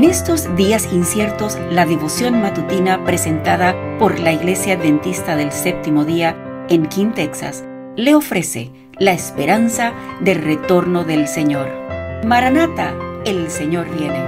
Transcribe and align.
En 0.00 0.08
estos 0.08 0.56
días 0.56 0.94
inciertos, 0.94 1.58
la 1.70 1.84
devoción 1.84 2.40
matutina 2.40 3.04
presentada 3.04 3.76
por 3.98 4.18
la 4.18 4.32
Iglesia 4.32 4.72
Adventista 4.76 5.36
del 5.36 5.52
Séptimo 5.52 6.06
Día 6.06 6.66
en 6.70 6.88
King, 6.88 7.12
Texas, 7.12 7.64
le 7.96 8.14
ofrece 8.14 8.72
la 8.98 9.12
esperanza 9.12 9.92
del 10.22 10.40
retorno 10.42 11.04
del 11.04 11.28
Señor. 11.28 11.68
Maranata, 12.24 12.94
el 13.26 13.50
Señor 13.50 13.94
viene. 13.94 14.24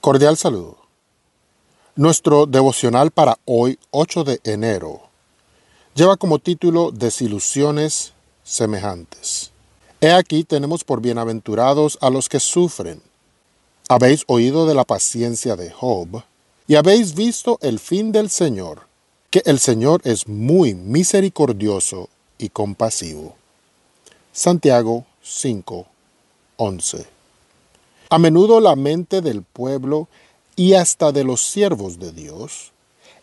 Cordial 0.00 0.38
saludo. 0.38 0.78
Nuestro 1.96 2.46
devocional 2.46 3.10
para 3.10 3.36
hoy, 3.44 3.78
8 3.90 4.24
de 4.24 4.40
enero, 4.44 5.02
lleva 5.94 6.16
como 6.16 6.38
título 6.38 6.92
Desilusiones 6.92 8.13
semejantes. 8.44 9.50
He 10.00 10.12
aquí 10.12 10.44
tenemos 10.44 10.84
por 10.84 11.00
bienaventurados 11.00 11.98
a 12.00 12.10
los 12.10 12.28
que 12.28 12.38
sufren. 12.38 13.00
Habéis 13.88 14.24
oído 14.26 14.66
de 14.66 14.74
la 14.74 14.84
paciencia 14.84 15.56
de 15.56 15.70
Job, 15.70 16.22
y 16.66 16.76
habéis 16.76 17.14
visto 17.14 17.58
el 17.62 17.78
fin 17.78 18.12
del 18.12 18.30
Señor, 18.30 18.86
que 19.30 19.42
el 19.46 19.58
Señor 19.58 20.00
es 20.04 20.28
muy 20.28 20.74
misericordioso 20.74 22.08
y 22.38 22.50
compasivo. 22.50 23.34
Santiago 24.32 25.04
5, 25.22 25.86
11. 26.56 27.06
A 28.10 28.18
menudo 28.18 28.60
la 28.60 28.76
mente 28.76 29.20
del 29.20 29.42
pueblo 29.42 30.08
y 30.56 30.74
hasta 30.74 31.12
de 31.12 31.24
los 31.24 31.40
siervos 31.40 31.98
de 31.98 32.12
Dios 32.12 32.72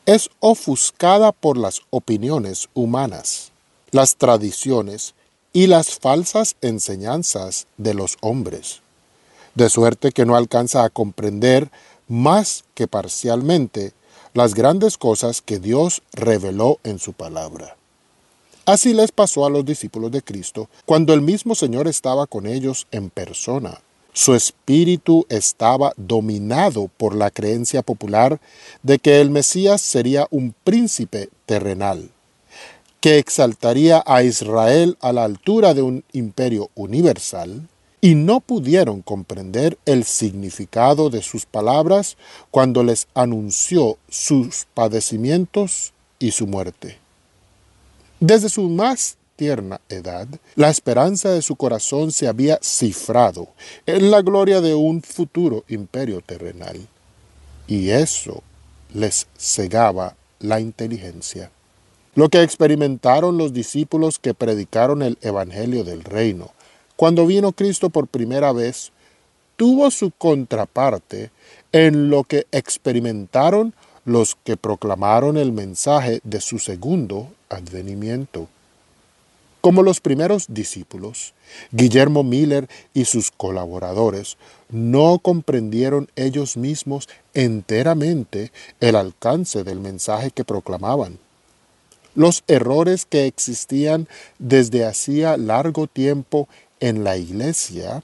es 0.06 0.30
ofuscada 0.40 1.32
por 1.32 1.58
las 1.58 1.82
opiniones 1.92 2.70
humanas 2.74 3.51
las 3.92 4.16
tradiciones 4.16 5.14
y 5.54 5.68
las 5.68 6.00
falsas 6.00 6.56
enseñanzas 6.62 7.68
de 7.78 7.94
los 7.94 8.18
hombres, 8.22 8.82
de 9.56 9.70
suerte 9.70 10.12
que 10.12 10.26
no 10.26 10.38
alcanza 10.38 10.84
a 10.86 10.90
comprender 10.90 11.70
más 12.08 12.64
que 12.74 12.88
parcialmente 12.88 13.92
las 14.34 14.54
grandes 14.54 14.98
cosas 14.98 15.42
que 15.42 15.60
Dios 15.60 16.02
reveló 16.14 16.80
en 16.84 17.00
su 17.00 17.12
palabra. 17.12 17.76
Así 18.66 18.94
les 18.94 19.12
pasó 19.12 19.46
a 19.46 19.50
los 19.50 19.66
discípulos 19.66 20.12
de 20.12 20.22
Cristo 20.22 20.70
cuando 20.86 21.14
el 21.14 21.22
mismo 21.22 21.54
Señor 21.54 21.90
estaba 21.90 22.28
con 22.28 22.46
ellos 22.46 22.88
en 22.92 23.10
persona. 23.10 23.82
Su 24.14 24.36
espíritu 24.36 25.26
estaba 25.28 25.94
dominado 25.98 26.90
por 26.98 27.16
la 27.16 27.30
creencia 27.30 27.82
popular 27.82 28.40
de 28.84 29.00
que 29.00 29.20
el 29.20 29.30
Mesías 29.30 29.82
sería 29.82 30.28
un 30.32 30.54
príncipe 30.64 31.30
terrenal 31.46 32.10
que 33.02 33.18
exaltaría 33.18 34.04
a 34.06 34.24
Israel 34.24 34.96
a 35.02 35.12
la 35.12 35.24
altura 35.24 35.74
de 35.74 35.82
un 35.82 36.04
imperio 36.14 36.70
universal, 36.76 37.68
y 38.00 38.16
no 38.16 38.40
pudieron 38.40 39.02
comprender 39.02 39.78
el 39.86 40.06
significado 40.06 41.10
de 41.10 41.22
sus 41.22 41.46
palabras 41.46 42.18
cuando 42.50 42.84
les 42.84 43.08
anunció 43.14 43.98
sus 44.10 44.66
padecimientos 44.74 45.94
y 46.18 46.32
su 46.32 46.48
muerte. 46.48 46.98
Desde 48.20 48.50
su 48.50 48.70
más 48.70 49.18
tierna 49.36 49.82
edad, 49.90 50.28
la 50.56 50.70
esperanza 50.70 51.30
de 51.30 51.42
su 51.42 51.56
corazón 51.56 52.12
se 52.12 52.28
había 52.28 52.60
cifrado 52.62 53.50
en 53.86 54.12
la 54.12 54.22
gloria 54.22 54.62
de 54.62 54.76
un 54.76 55.02
futuro 55.02 55.64
imperio 55.68 56.22
terrenal, 56.22 56.88
y 57.68 57.90
eso 57.90 58.44
les 58.94 59.28
cegaba 59.38 60.16
la 60.40 60.60
inteligencia. 60.60 61.52
Lo 62.14 62.28
que 62.28 62.44
experimentaron 62.44 63.38
los 63.38 63.54
discípulos 63.54 64.20
que 64.20 64.34
predicaron 64.34 65.02
el 65.02 65.18
Evangelio 65.22 65.86
del 65.86 66.04
Reino 66.04 66.52
cuando 66.98 67.26
vino 67.26 67.54
Cristo 67.54 67.90
por 67.90 68.08
primera 68.08 68.52
vez 68.52 68.92
tuvo 69.56 69.90
su 69.92 70.12
contraparte 70.12 71.32
en 71.72 72.10
lo 72.10 72.26
que 72.26 72.48
experimentaron 72.52 73.74
los 74.04 74.36
que 74.44 74.58
proclamaron 74.58 75.38
el 75.38 75.54
mensaje 75.54 76.20
de 76.24 76.42
su 76.42 76.60
segundo 76.60 77.30
advenimiento. 77.50 78.50
Como 79.62 79.82
los 79.82 80.02
primeros 80.02 80.48
discípulos, 80.50 81.34
Guillermo 81.72 82.24
Miller 82.24 82.68
y 82.94 83.06
sus 83.06 83.32
colaboradores 83.32 84.36
no 84.70 85.20
comprendieron 85.20 86.10
ellos 86.16 86.58
mismos 86.58 87.08
enteramente 87.34 88.52
el 88.80 88.96
alcance 88.96 89.64
del 89.64 89.80
mensaje 89.80 90.32
que 90.32 90.44
proclamaban. 90.44 91.20
Los 92.14 92.44
errores 92.48 93.06
que 93.06 93.26
existían 93.26 94.08
desde 94.38 94.86
hacía 94.86 95.38
largo 95.38 95.88
tiempo 95.88 96.50
en 96.80 97.04
la 97.04 97.18
iglesia 97.18 98.04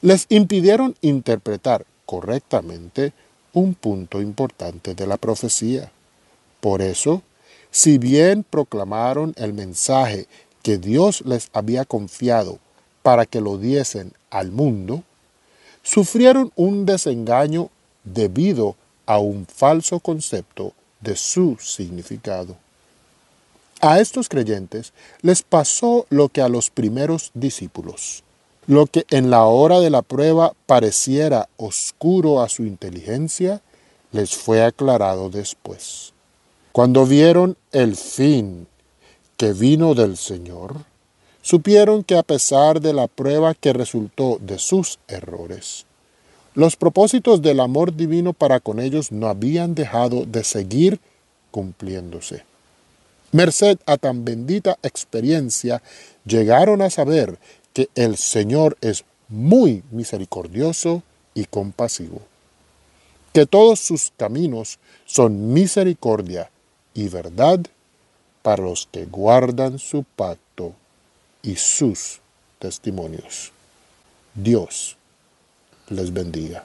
les 0.00 0.26
impidieron 0.28 0.94
interpretar 1.00 1.84
correctamente 2.06 3.12
un 3.52 3.74
punto 3.74 4.20
importante 4.20 4.94
de 4.94 5.06
la 5.06 5.16
profecía. 5.16 5.90
Por 6.60 6.82
eso, 6.82 7.22
si 7.70 7.98
bien 7.98 8.44
proclamaron 8.48 9.34
el 9.36 9.52
mensaje 9.52 10.26
que 10.62 10.78
Dios 10.78 11.22
les 11.26 11.48
había 11.52 11.84
confiado 11.84 12.58
para 13.02 13.26
que 13.26 13.40
lo 13.40 13.58
diesen 13.58 14.12
al 14.30 14.52
mundo, 14.52 15.02
sufrieron 15.82 16.52
un 16.54 16.86
desengaño 16.86 17.70
debido 18.04 18.76
a 19.06 19.18
un 19.18 19.46
falso 19.46 20.00
concepto 20.00 20.72
de 21.00 21.16
su 21.16 21.56
significado. 21.60 22.56
A 23.80 24.00
estos 24.00 24.28
creyentes 24.28 24.92
les 25.22 25.42
pasó 25.42 26.06
lo 26.10 26.30
que 26.30 26.42
a 26.42 26.48
los 26.48 26.68
primeros 26.68 27.30
discípulos. 27.34 28.24
Lo 28.66 28.86
que 28.86 29.04
en 29.10 29.30
la 29.30 29.44
hora 29.44 29.78
de 29.78 29.88
la 29.88 30.02
prueba 30.02 30.52
pareciera 30.66 31.48
oscuro 31.56 32.42
a 32.42 32.48
su 32.48 32.64
inteligencia, 32.64 33.62
les 34.10 34.34
fue 34.34 34.64
aclarado 34.64 35.30
después. 35.30 36.12
Cuando 36.72 37.06
vieron 37.06 37.56
el 37.70 37.94
fin 37.94 38.66
que 39.36 39.52
vino 39.52 39.94
del 39.94 40.16
Señor, 40.16 40.74
supieron 41.40 42.02
que 42.02 42.16
a 42.16 42.24
pesar 42.24 42.80
de 42.80 42.92
la 42.92 43.06
prueba 43.06 43.54
que 43.54 43.72
resultó 43.72 44.38
de 44.40 44.58
sus 44.58 44.98
errores, 45.06 45.86
los 46.54 46.74
propósitos 46.74 47.42
del 47.42 47.60
amor 47.60 47.94
divino 47.94 48.32
para 48.32 48.58
con 48.58 48.80
ellos 48.80 49.12
no 49.12 49.28
habían 49.28 49.76
dejado 49.76 50.24
de 50.26 50.42
seguir 50.42 50.98
cumpliéndose. 51.52 52.47
Merced 53.32 53.78
a 53.86 53.96
tan 53.96 54.24
bendita 54.24 54.78
experiencia, 54.82 55.82
llegaron 56.24 56.82
a 56.82 56.90
saber 56.90 57.38
que 57.72 57.88
el 57.94 58.16
Señor 58.16 58.76
es 58.80 59.04
muy 59.28 59.82
misericordioso 59.90 61.02
y 61.34 61.44
compasivo, 61.44 62.22
que 63.32 63.46
todos 63.46 63.80
sus 63.80 64.12
caminos 64.16 64.78
son 65.04 65.52
misericordia 65.52 66.50
y 66.94 67.08
verdad 67.08 67.60
para 68.42 68.62
los 68.62 68.88
que 68.90 69.04
guardan 69.04 69.78
su 69.78 70.04
pacto 70.04 70.72
y 71.42 71.56
sus 71.56 72.20
testimonios. 72.58 73.52
Dios 74.34 74.96
les 75.90 76.12
bendiga. 76.12 76.64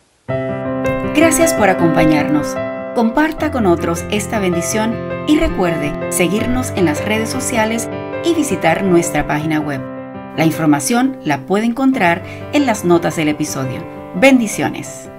Gracias 1.16 1.54
por 1.54 1.70
acompañarnos. 1.70 2.48
Comparta 2.96 3.50
con 3.50 3.66
otros 3.66 4.06
esta 4.12 4.38
bendición 4.38 4.96
y 5.28 5.40
recuerde 5.40 6.12
seguirnos 6.12 6.70
en 6.76 6.86
las 6.86 7.04
redes 7.04 7.28
sociales 7.28 7.90
y 8.24 8.36
visitar 8.36 8.84
nuestra 8.84 9.26
página 9.26 9.60
web. 9.60 9.82
La 10.38 10.46
información 10.46 11.18
la 11.24 11.40
puede 11.40 11.66
encontrar 11.66 12.24
en 12.54 12.68
las 12.68 12.86
notas 12.86 13.16
del 13.16 13.30
episodio. 13.30 13.84
Bendiciones. 14.16 15.10